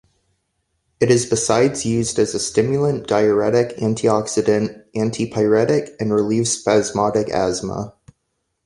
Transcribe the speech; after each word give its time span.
It 0.99 1.11
is 1.11 1.27
besides 1.27 1.85
used 1.85 2.17
as 2.17 2.33
a 2.33 2.39
stimulant, 2.39 3.05
diuretic, 3.05 3.77
antioxidant, 3.77 4.83
antipyretic 4.95 5.91
and 5.99 6.11
relieves 6.11 6.53
spasmodic 6.53 7.29
asthma. 7.29 7.93